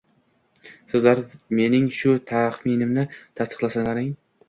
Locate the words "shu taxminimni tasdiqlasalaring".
2.01-4.15